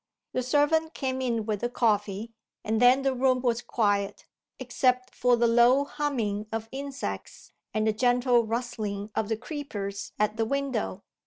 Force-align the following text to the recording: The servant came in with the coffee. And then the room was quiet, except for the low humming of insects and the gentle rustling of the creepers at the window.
The 0.33 0.41
servant 0.41 0.95
came 0.95 1.21
in 1.21 1.45
with 1.45 1.61
the 1.61 1.69
coffee. 1.69 2.33
And 2.63 2.81
then 2.81 3.03
the 3.03 3.13
room 3.13 3.39
was 3.41 3.61
quiet, 3.61 4.25
except 4.57 5.13
for 5.13 5.35
the 5.35 5.45
low 5.45 5.83
humming 5.85 6.47
of 6.51 6.67
insects 6.71 7.51
and 7.71 7.85
the 7.85 7.93
gentle 7.93 8.43
rustling 8.47 9.11
of 9.13 9.29
the 9.29 9.37
creepers 9.37 10.11
at 10.17 10.37
the 10.37 10.45
window. 10.45 11.03